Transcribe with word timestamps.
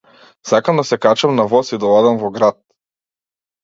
Сакам 0.51 0.81
да 0.81 0.85
се 0.93 0.99
качам 1.05 1.35
на 1.41 1.47
воз 1.53 1.71
и 1.71 1.81
да 1.87 1.95
одам 2.01 2.21
во 2.27 2.35
град. 2.41 2.63